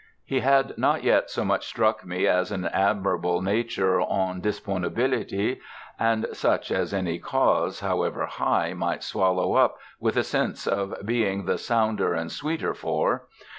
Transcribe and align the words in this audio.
He 0.25 0.39
had 0.39 0.79
not 0.79 1.03
yet 1.03 1.29
so 1.29 1.45
much 1.45 1.67
struck 1.67 2.03
me 2.03 2.25
as 2.25 2.51
an 2.51 2.65
admirable 2.65 3.39
nature 3.43 4.01
en 4.01 4.41
disponibilite 4.41 5.59
and 5.99 6.25
such 6.33 6.71
as 6.71 6.91
any 6.91 7.19
cause, 7.19 7.81
however 7.81 8.25
high, 8.25 8.73
might 8.73 9.03
swallow 9.03 9.53
up 9.53 9.77
with 9.99 10.17
a 10.17 10.23
sense 10.23 10.65
of 10.65 10.95
being 11.05 11.45
the 11.45 11.59
sounder 11.59 12.15
and 12.15 12.31
sweeter 12.31 12.73
for. 12.73 13.27